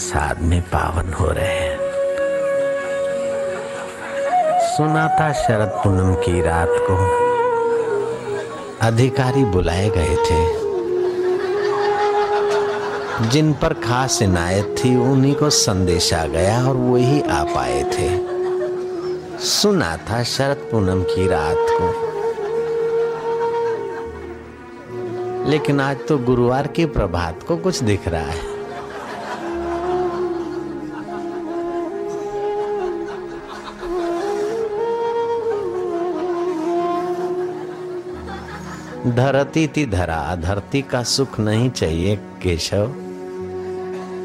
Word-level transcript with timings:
रस 0.00 0.12
प्रसाद 0.12 0.42
में 0.42 0.62
पावन 0.62 1.12
हो 1.12 1.26
रहे 1.30 1.44
हैं। 1.44 1.78
सुना 4.76 5.08
था 5.08 5.32
शरद 5.32 5.68
पूनम 5.68 6.14
की 6.14 6.42
रात 6.42 6.68
को। 6.70 6.94
अधिकारी 8.86 9.44
बुलाए 9.44 9.90
गए 9.90 10.16
थे। 10.16 10.60
जिन 13.28 13.52
पर 13.52 13.72
खास 13.72 14.22
इनायत 14.22 14.76
थी, 14.78 14.96
उन्हीं 14.96 15.34
को 15.34 15.50
संदेश 15.50 16.14
आ 16.14 16.26
गया 16.26 16.68
और 16.68 16.76
वही 16.76 17.20
आ 17.20 17.44
पाए 17.44 17.84
थे। 17.84 18.18
सुना 19.38 19.96
था 19.96 20.22
शरद 20.22 20.56
पूनम 20.56 21.02
की 21.02 21.28
रात 21.28 21.56
को। 21.58 22.10
लेकिन 25.50 25.80
आज 25.80 25.96
तो 26.08 26.18
गुरुवार 26.18 26.66
के 26.66 26.86
प्रभात 26.86 27.42
को 27.42 27.56
कुछ 27.56 27.82
दिख 27.82 28.08
रहा 28.08 28.22
है। 28.22 28.49
धरती 39.16 39.66
थी 39.66 39.86
धरा, 39.86 40.36
धरती 40.36 40.82
का 40.82 41.02
सुख 41.02 41.40
नहीं 41.40 41.70
चाहिए, 41.70 42.16
केशव। 42.16 42.94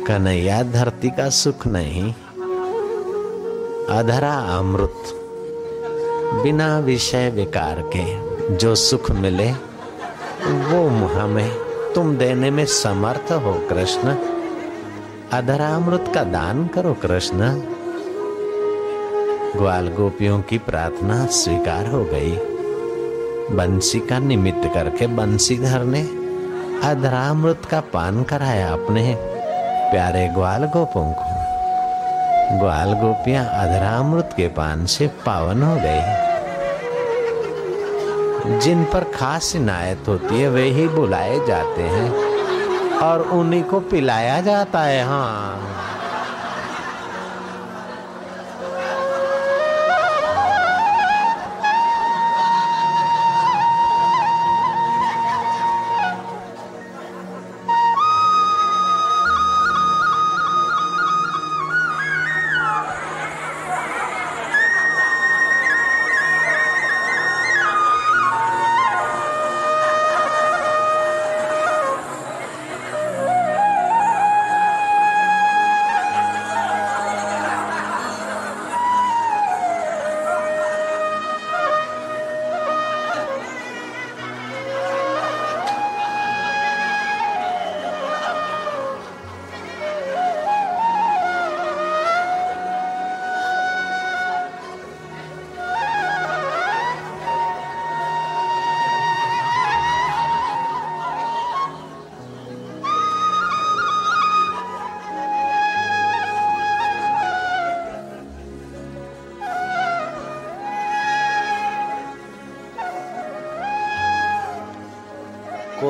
कन्हैया, 0.07 0.63
धरती 0.63 1.09
का 1.09 1.29
सुख 1.29 1.67
नहीं। 1.67 2.13
अधरा 3.89 4.33
अमृत। 4.33 5.03
बिना 6.43 6.79
विषय 6.79 7.29
विकार 7.29 7.89
के 7.95 8.35
जो 8.55 8.75
सुख 8.75 9.11
मिले, 9.11 9.51
वो 10.47 10.87
हमें 11.07 11.51
तुम 11.95 12.17
देने 12.17 12.51
में 12.51 12.65
समर्थ 12.65 13.31
हो, 13.31 13.67
कृष्ण। 13.69 14.15
अधरा 15.33 15.75
अमृत 15.75 16.11
का 16.15 16.23
दान 16.23 16.67
करो, 16.67 16.93
कृष्ण। 16.93 17.61
ग्वाल 19.57 19.87
गोपियों 19.87 20.41
की 20.41 20.57
प्रार्थना 20.57 21.25
स्वीकार 21.25 21.87
हो 21.87 22.05
गई। 22.05 22.54
बंसी 23.51 23.99
का 23.99 24.19
निमित्त 24.19 24.71
करके 24.73 25.07
बंसीधर 25.07 25.79
ने 25.79 26.01
अधरामृत 26.87 27.61
का 27.71 27.79
पान 27.79 28.23
कराया 28.23 28.73
अपने 28.73 29.15
प्यारे 29.91 30.27
ग्वाल 30.27 30.65
गोपों 30.65 31.13
को। 31.13 31.35
ग्वाल 32.59 32.93
गोपियाँ 32.93 33.45
अधरामृत 33.45 34.29
के 34.37 34.47
पान 34.47 34.85
से 34.85 35.07
पावन 35.07 35.63
हो 35.63 35.75
गई। 35.75 36.25
जिन 38.59 38.83
पर 38.83 39.03
खास 39.03 39.55
इनायत 39.55 40.03
होती 40.07 40.41
है, 40.41 40.49
वे 40.49 40.63
ही 40.63 40.87
बुलाए 40.87 41.47
जाते 41.47 41.81
हैं 41.81 42.11
और 42.97 43.21
उन्हीं 43.21 43.63
को 43.63 43.79
पिलाया 43.79 44.41
जाता 44.41 44.81
है। 44.81 45.03
हाँ। 45.03 45.84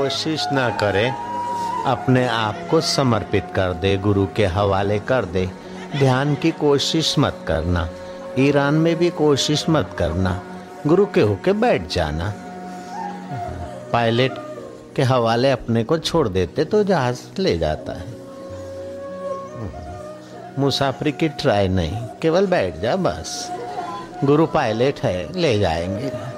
कोशिश 0.06 0.46
ना 0.54 0.70
करे, 0.70 1.10
अपने 1.86 2.28
आप 2.28 2.56
को 2.72 2.82
समर्पित 2.82 3.48
कर 3.56 3.74
दे, 3.74 3.98
गुरु 3.98 4.28
के 4.36 4.46
हवाले 4.46 5.00
कर 5.00 5.26
दे। 5.26 5.50
ध्यान 6.00 6.36
की 6.36 6.52
कोशिश 6.52 7.16
मत 7.20 7.40
करना, 7.48 7.90
ईरान 8.40 8.74
में 8.74 8.96
भी 8.96 9.10
कोशिश 9.10 9.66
मत 9.70 9.96
करना, 9.98 10.42
गुरु 10.88 11.06
के 11.06 11.22
होके 11.22 11.54
बैठ 11.54 11.88
जाना। 11.88 12.34
पायलट 13.94 14.32
के 14.96 15.02
हवाले 15.02 15.52
अपने 15.52 15.84
को 15.84 15.98
छोड़ 15.98 16.28
देते 16.28 16.66
तो 16.66 16.84
जहाज़ 16.84 17.42
ले 17.42 17.58
जाता 17.58 17.94
है। 17.94 18.14
मुसाफरी 20.60 21.12
की 21.12 21.30
ट्राई 21.30 21.68
नहीं, 21.68 21.98
केवल 22.22 22.48
बैठ 22.48 22.78
जा 22.78 22.96
बस। 22.96 23.52
गुरु 24.24 24.46
पायलट 24.46 25.00
है, 25.00 25.40
ले 25.40 25.60
जाएँगे। 25.60 26.35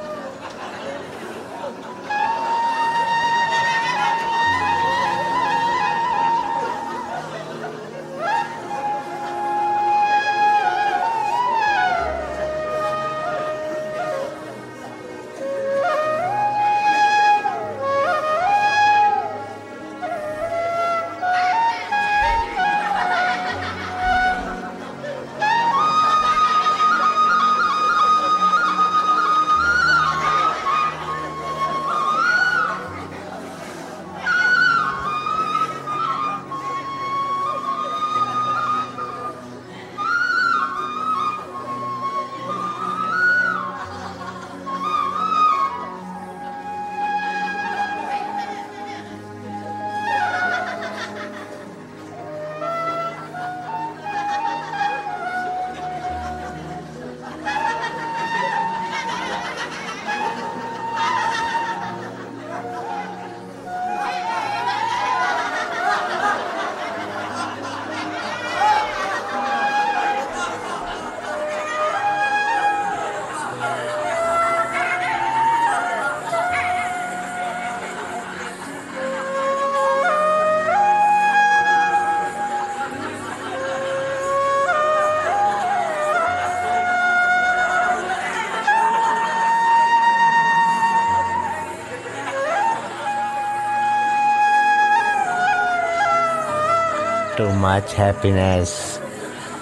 Much 97.57 97.93
happiness, 97.93 98.99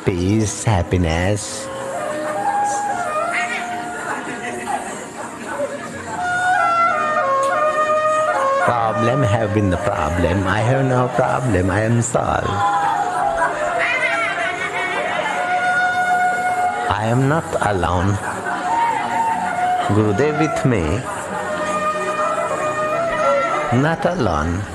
peace, 0.05 0.63
happiness. 0.63 1.67
problem 8.65 9.21
have 9.21 9.53
been 9.53 9.69
the 9.69 9.77
problem. 9.77 10.47
I 10.47 10.59
have 10.59 10.85
no 10.85 11.07
problem. 11.15 11.69
I 11.69 11.81
am 11.81 12.01
solved. 12.01 12.49
I 16.89 17.05
am 17.13 17.29
not 17.29 17.45
alone. 17.61 18.17
Gurudev 19.93 20.39
with 20.41 20.65
me. 20.65 20.83
Not 23.81 24.05
alone. 24.05 24.74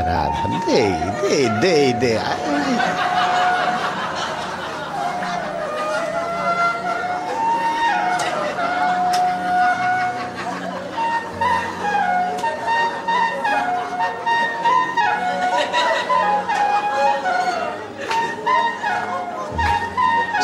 दे 0.00 0.06
राधा 0.08 0.48
दे 0.66 0.82
दे 1.20 1.38
दे 1.60 1.92
दे 2.00 2.12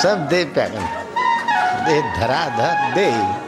सब 0.02 0.28
दे 0.28 0.44
पैगन 0.56 0.84
दे 1.86 2.00
धराधर 2.16 2.94
दे। 2.94 3.45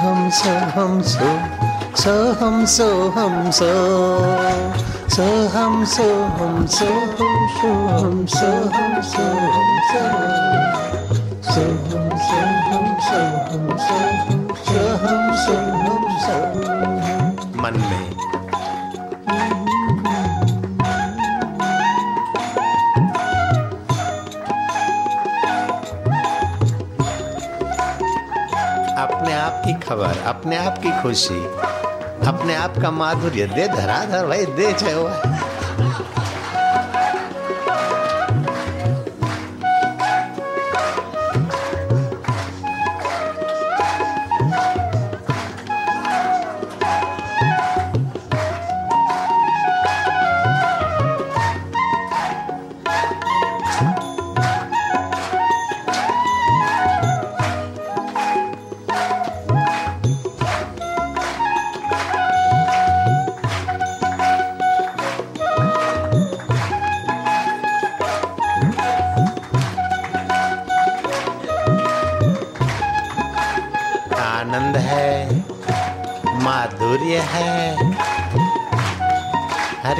हम 0.00 0.28
सो 0.40 0.50
हम 0.74 1.00
सो 1.12 1.28
हम 2.00 2.00
सो 2.02 2.02
सो 2.02 2.12
हम 2.38 2.64
सो 2.74 2.86
हम 3.18 3.46
सो 3.56 3.70
सो 5.14 5.26
हम 5.56 5.84
सो 5.96 6.06
हम 6.40 6.66
सो 6.74 7.68
हम 7.96 8.24
सो 8.26 8.46
हम 8.74 9.00
सो 9.10 9.24
हम 9.54 9.68
सो 9.90 10.04
सो 11.50 11.64
हम 11.90 12.08
सो 12.28 12.40
हम 12.68 12.86
सो 13.08 13.20
हम 13.50 13.66
सो 13.86 13.98
सो 14.68 14.80
हम 15.04 15.22
सो 15.44 15.56
हम 15.82 16.02
सो 16.26 16.36
मन 17.62 17.80
में 17.90 18.39
खबर 29.90 30.18
अपने 30.28 30.56
आप 30.56 30.76
की 30.82 30.90
खुशी 31.02 31.40
अपने 32.26 32.54
आप 32.54 32.76
का 32.82 32.90
माधुर्य 32.90 33.46
दे 33.54 33.66
धराधर 33.68 34.26
भाई 34.26 34.44
दे 34.58 34.72
चाहे 34.72 35.49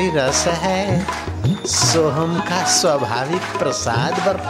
हरि 0.01 0.11
रस 0.15 0.45
है। 0.49 1.07
सोहम 1.67 2.39
का 2.41 2.65
स्वाभाविक 2.65 3.59
प्रसाद 3.59 4.15
बरत 4.27 4.47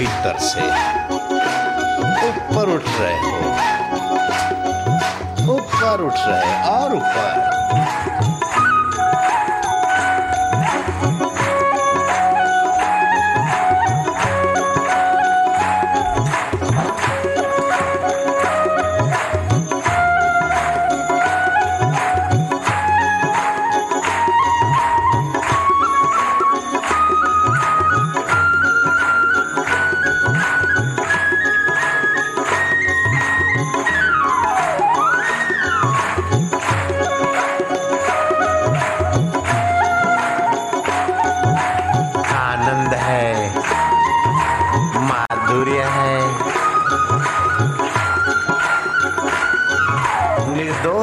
भीतर 0.00 0.36
से 0.38 0.66
ऊपर 2.28 2.68
उठ 2.74 2.84
रहे 3.00 3.16
हो। 3.24 3.32
ऊपर 5.54 6.00
उठ 6.00 6.14
रहे 6.16 6.52
और 6.68 6.94
ऊपर। 6.96 7.59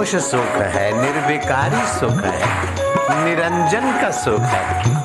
निर्दोष 0.08 0.32
सुख 0.32 0.62
है 0.74 0.86
निर्विकारी 1.02 1.86
सुख 2.00 2.24
है 2.24 3.26
निरंजन 3.26 3.92
का 4.02 4.12
सुख 4.12 4.42
है। 4.42 4.97